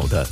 [0.00, 0.26] 好的。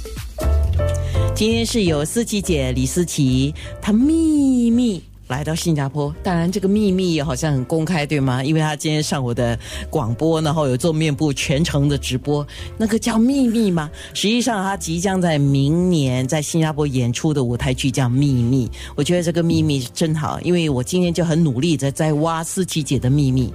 [1.34, 6.12] 今天是有思琪姐李思琪，她秘密来到新加坡。
[6.22, 8.42] 当然，这个秘密好像很公开，对吗？
[8.42, 9.56] 因为她今天上我的
[9.90, 12.46] 广播，然后有做面部全程的直播，
[12.78, 13.90] 那个叫秘密吗？
[14.14, 18.66] 实际上，她即将在明年在新加坡演出的舞台剧叫《秘密》。
[18.96, 23.52] 我觉得这个秘密真好，因为我今天就很努力在在挖思琪姐的秘密。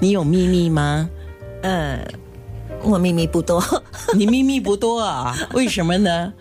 [0.00, 1.08] 你有秘密吗？
[1.62, 1.98] 嗯，
[2.82, 3.62] 我秘密不多。
[4.14, 5.36] 你秘密不多啊？
[5.54, 6.32] 为什么呢？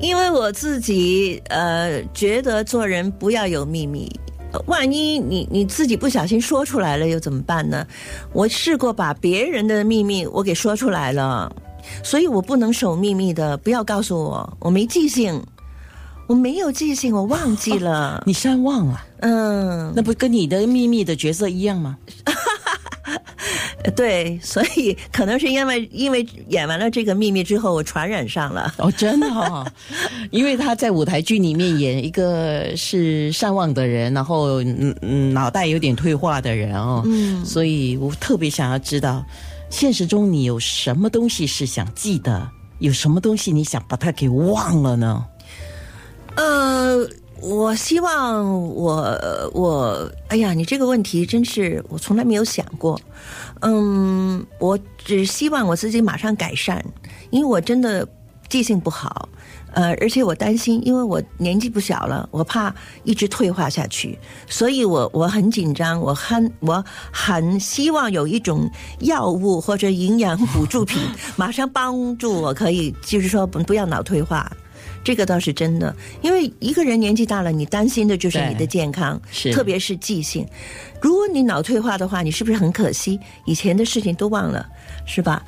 [0.00, 4.10] 因为我自己呃觉得做人不要有秘密，
[4.66, 7.86] 万一你你自己不小心说出来了又怎么办呢？
[8.32, 11.54] 我试过把别人的秘密我给说出来了，
[12.02, 15.40] 所以我不能守秘密的，不要告诉我，我没记性，
[16.26, 21.96] 我没有记性，我忘记了， 你善忘了，嗯，那不跟你的秘密的角色一样吗？
[23.96, 28.72] 对，所以可能是因为因为演完了这个秘密之后，我传染上了。
[28.78, 29.66] 哦，真的哈，
[30.30, 39.24] 因为他在舞台剧里面演一个是善忘的人，然后嗯嗯脑袋有点退化的人哦，嗯，所以我特别想要知道，
[39.68, 45.24] 现实中你有什么东西是想记得，有什么东西你想把它给忘了呢？
[46.36, 47.08] 呃。
[47.42, 52.98] 我希望我我哎呀，你这个问题真是我从来没有想过。
[53.62, 56.84] 嗯，我只希望我自己马上改善，
[57.30, 58.06] 因为我真的
[58.48, 59.28] 记性不好。
[59.74, 71.02] 呃，而且我担心，因为我年纪不小了，我怕一直退化下去，所以我我很紧张，我很我很希望有一种药物或者营养补助品，
[71.34, 74.48] 马上帮助我可以，就是说不不要脑退化。
[75.04, 80.46] 这个倒是真的，因为一个人年纪大了，你担心的就是你的健康，是特别是记性。
[81.00, 83.18] 如果你脑退化的话，你是不是很可惜？
[83.44, 84.64] 以前的事情都忘了，
[85.04, 85.44] 是吧？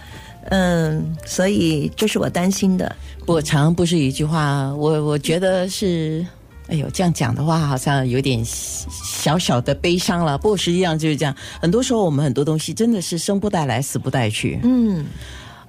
[0.50, 2.94] 嗯，所以这是我担心的。
[3.26, 6.26] 我常不是一句话，我我觉得是，
[6.66, 10.36] 哎呦，这样讲的话好像有点小小的悲伤了。
[10.36, 14.58] 不过实际上就是这样，很多时候我们很多东西真的是生不带来，死不带去。
[14.64, 15.06] 嗯。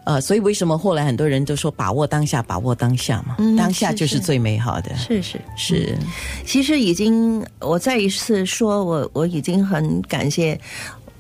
[0.06, 3.36] 呃，所以为什么后来很多人都说把握当下，把握当下嘛？
[3.58, 4.96] 当下就是最美好的。
[4.96, 5.98] 是是是，
[6.46, 10.60] 其实已经我再一次说，我我已经很感谢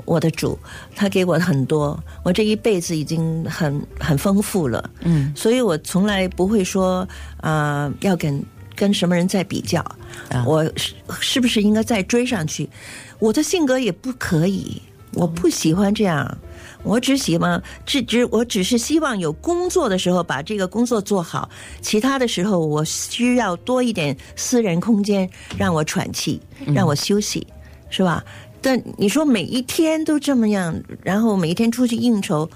[0.06, 0.58] 我的主，
[0.96, 4.88] 他给我很多，我这一辈子已经很很丰富了。
[5.02, 7.08] 嗯，所以我从来不会说
[7.42, 8.44] 啊，要跟
[8.76, 9.82] 跟什么人在比较，
[10.30, 12.70] 啊我是是不是应该再追上去？
[13.18, 14.80] 我的性格也不可以，
[15.16, 16.38] 我不喜欢这样。
[16.84, 21.50] 我只希望，只只我只是希望有工作的时候把这个工作做好，
[21.82, 25.28] 其他的时候我需要多一点私人空间，
[25.58, 27.48] 让我喘气，让我休息，
[27.90, 28.24] 是吧？
[28.62, 32.48] 但你说每一天都这么样，然后每一天出去应酬，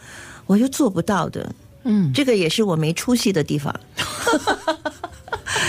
[0.46, 1.52] 我又做不到的。
[1.84, 3.74] 嗯，这个也是我没出息的地方。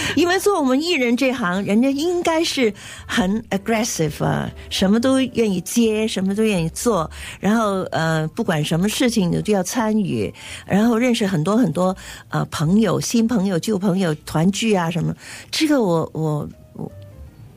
[0.16, 2.72] 因为做我们艺人这行，人家应该是
[3.06, 10.32] 很 aggressive 啊，什么都愿意接，什么都愿意做，然后呃，不管什么事情你都要参与，
[10.66, 11.96] 然后认识很多很多
[12.28, 15.14] 呃朋友、新朋友、旧朋友，团聚啊什么，
[15.50, 16.92] 这个我我我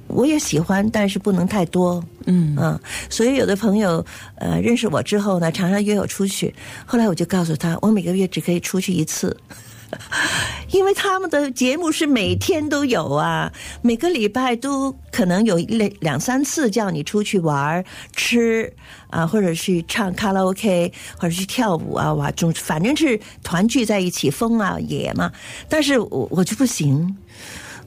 [0.08, 2.80] 我也喜欢，但是不能太多，嗯嗯，
[3.10, 4.06] 所以有的朋友
[4.36, 6.54] 呃认识我之后呢，常常约我出去，
[6.86, 9.36] 后来我就告诉他，我每个月只可以出去一次。
[10.74, 13.54] 因为他们的节目是每天都有啊，
[13.84, 17.84] 每个礼拜都可能有两两三次叫你出去玩、
[18.16, 18.74] 吃
[19.12, 25.32] 啊，或者去唱卡拉 OK，或者去跳舞啊，哇，总反正是团聚在一起疯啊野嘛。
[25.70, 27.16] 但是我我就不行，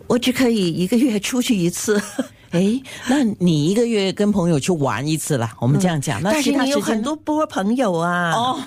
[0.07, 2.01] 我只可以一个月出去一次。
[2.53, 5.51] 哎，那你一个月跟朋友去玩一次了？
[5.61, 8.31] 我们这样讲，但是你有很多波朋友啊。
[8.33, 8.61] 哦。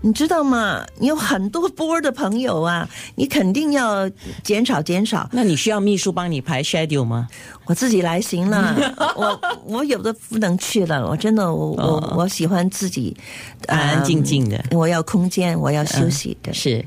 [0.00, 0.84] 你知道吗？
[0.98, 4.08] 你有很多波的朋友啊，你肯定要
[4.42, 5.28] 减少减少。
[5.32, 7.28] 那你需要秘书帮你排 schedule 吗？
[7.66, 8.76] 我自己来行了。
[9.16, 13.16] 我我有的不能去了，我真的我我我喜欢自己
[13.66, 14.64] 安安静静的。
[14.70, 16.54] 我要空间，我要休息的。
[16.54, 16.84] 是，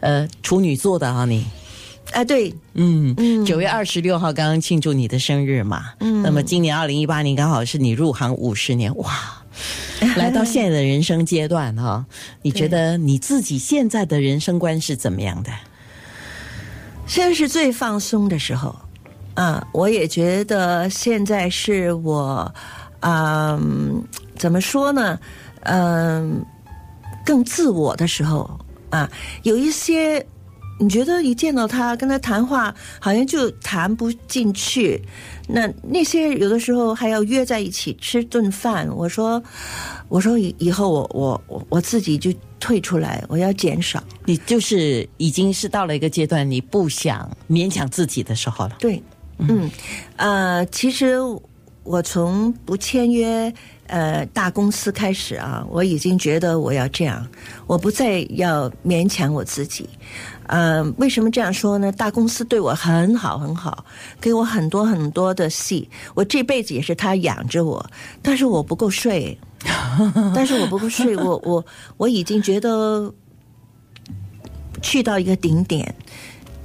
[0.00, 1.46] 呃，处女座的哈你。
[2.12, 5.92] 啊，对，嗯嗯，九月二十六号刚刚庆祝你的生日嘛。
[6.00, 6.22] 嗯。
[6.22, 9.10] 那么今年二零一八年刚好是你入行五十年，哇。
[10.16, 12.04] 来到现在的人生阶段哈，
[12.42, 15.50] 你觉得你自己现在的人生观是怎么样的？
[17.06, 18.74] 现在是最放松的时候
[19.34, 19.66] 啊！
[19.72, 22.54] 我也觉得现在是我，
[23.00, 24.04] 嗯，
[24.36, 25.18] 怎么说呢？
[25.62, 26.44] 嗯，
[27.24, 28.48] 更自我的时候
[28.90, 29.10] 啊，
[29.42, 30.24] 有一些
[30.80, 35.00] 你觉得一见到他跟他谈话，好像就谈不进去。
[35.46, 38.88] 那那些有的时候还要约在一起吃顿饭。
[38.96, 39.42] 我说，
[40.08, 44.02] 我说以以后我我我我自己就退出来，我要减少。
[44.24, 48.76] 你就是已经是到了一个阶段，你不想勉强自己的时候了。
[48.78, 49.02] 对，
[49.38, 49.70] 嗯，
[50.16, 51.16] 呃，其实
[51.82, 53.52] 我从不签约
[53.86, 57.26] 呃大公司开始啊，我已经觉得我要这样，
[57.66, 59.88] 我不再要勉强我自己。
[60.46, 61.90] 呃，为什么这样说呢？
[61.92, 63.84] 大公司对我很好很好，
[64.20, 67.84] 给我很多很多的戏，我这辈子也是他养着我，
[68.20, 69.38] 但是我不够睡，
[70.34, 71.64] 但是我不够睡，我我
[71.96, 73.12] 我已经觉得
[74.82, 75.94] 去到一个顶点。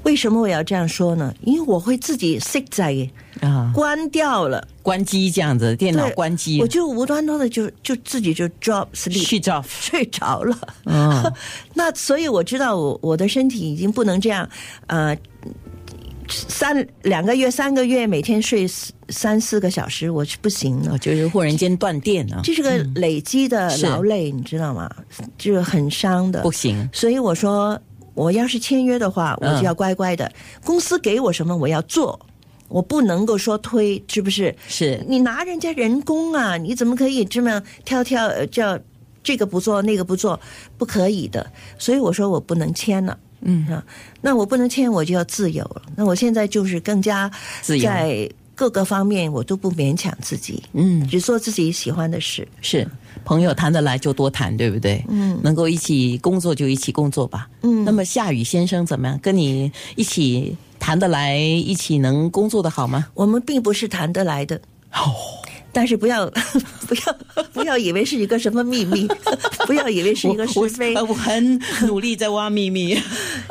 [0.06, 1.34] 为什么我要这样说呢？
[1.42, 2.96] 因为我会自己熄在
[3.42, 9.62] 啊，关掉了，关机这样子，电脑关机我就无端端的就就自己就 drop sleep 睡着。
[9.68, 10.58] 睡着了。
[10.86, 11.34] 嗯
[11.74, 14.48] 那所以我知道我我的身体已经不能这样，
[14.88, 15.18] 呃，
[16.28, 18.68] 三两个月、三个月每天睡
[19.10, 20.98] 三四个小时，我是不行的哦，。
[20.98, 24.90] 就是忽然间断电了，这是个累积的劳累，你知道吗？
[25.38, 26.52] 就是很伤的不。
[26.52, 26.88] 行。
[26.94, 27.80] 所以我说，
[28.16, 30.32] 我要是签约的话，我嗯就要乖乖的，
[30.64, 32.20] 公司给我什么我要做，
[32.68, 34.56] 我不能够说推，是不是？
[34.68, 38.80] 是你拿人家人工啊，你怎么可以这么挑挑呃叫
[39.22, 40.40] 这个不做那个不做？
[40.78, 41.46] 不可以的。
[41.78, 43.20] 所以我说我不能签了。
[43.42, 43.84] 嗯啊，
[44.22, 45.82] 那我不能签，我就要自由了。
[45.96, 47.30] 那我现在就是更加
[47.62, 52.48] 自由在各个方面我都不勉强自己，嗯，只做自己喜欢的事。
[52.62, 52.88] 是
[53.26, 55.04] 朋友谈得来就多谈，对不对？
[55.10, 57.50] 嗯能够一起工作就一起工作吧。
[57.64, 59.20] 嗯那么夏雨先生怎么样？
[59.20, 63.08] 跟你一起谈得来，一起能工作的好吗？
[63.14, 64.56] 我们并不是谈得来的。
[64.94, 65.12] 哦，
[65.74, 66.26] 但是不要
[66.88, 67.18] 不要
[67.52, 69.06] 不要以为是一个什么秘密，
[69.68, 72.98] 不要以为是一个是非我，我很努力在挖秘密。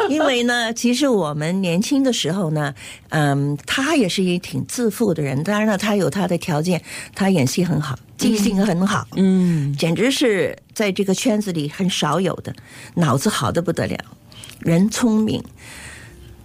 [0.11, 2.75] 因为呢，其实我们年轻的时候呢，
[3.11, 6.83] 嗯，他也是一挺自负的人，当然了，他有他的条件，
[7.15, 12.55] 他演戏很好，记性很好，嗯，简直是在这个圈子里很少有的，
[12.95, 13.99] 脑子好的不得了，
[14.61, 15.43] 人聪明，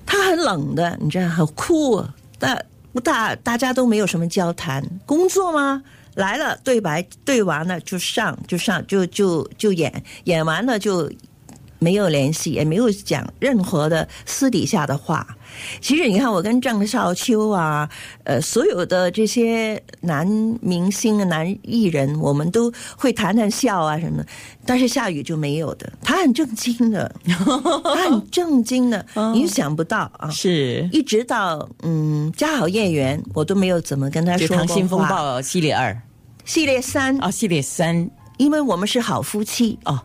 [0.05, 2.03] 他很冷的，你知道，很酷，
[2.38, 5.83] 但不大大家都没有什么交谈，工作吗？
[6.15, 11.09] 来了，对白对完了就上就上就就就演，演完了就
[11.79, 15.25] 没有联系，也没有讲任何的私底下的话。
[15.81, 17.89] 其实你看，我跟郑少秋啊，
[18.23, 20.25] 呃，所有的这些男
[20.61, 24.25] 明星啊、男艺人，我们都会谈谈笑啊什么的，
[24.65, 27.11] 但是夏雨就没有的，他很正经的，
[27.83, 29.03] 他很正经的，
[29.33, 30.29] 你就想不到啊。
[30.29, 35.99] 是，一直到嗯《家好业缘》，我都没有怎么跟他就说过《溏心风暴》系列二。
[36.45, 38.09] 系列三，啊，系列三。
[38.37, 39.99] 因为我们是好夫妻，哦，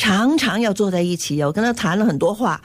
[0.00, 2.58] 常常要坐在一起，我跟他谈了很多话，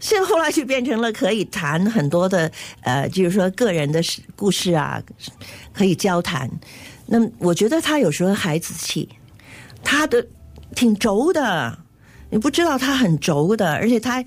[0.00, 2.50] 现在后来就变成了可以谈很多的
[2.80, 4.00] 呃，就是说个人的
[4.34, 4.98] 故事啊，
[5.74, 6.50] 可以交谈。
[7.04, 9.06] 那么我觉得他有时候孩子气，
[9.84, 10.26] 他的
[10.74, 11.78] 挺轴的，
[12.30, 14.24] 你不知道他很轴的，而且他。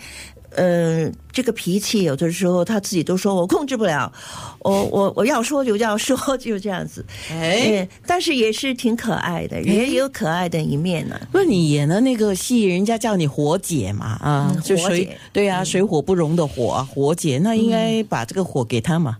[0.55, 4.11] 呃，这个脾气有的时候他自己都说我控制不了，
[4.59, 7.05] 我我我要说就要说， 就这样子。
[7.29, 19.17] 哎，嗯，但是也是挺可爱的，人也有可爱的一面呢、不是你演的那个戏，人家叫你火姐嘛啊，嗯就水火对啊，水火不容的火啊火姐，那应该把这个火给他嘛。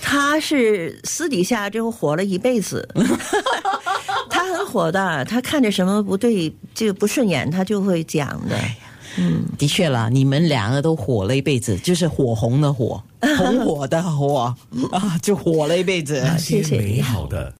[0.00, 2.88] 他是私底下就火了一辈子，
[4.30, 8.56] 他很火的，他看着什么不对就不顺眼，他就会讲的。
[9.58, 13.02] 的确啦，你们两个都火了一辈子，就是火红的火，
[13.38, 14.54] 红火的火
[14.92, 16.20] 啊，就火了一辈子。
[16.24, 17.52] 那些美好的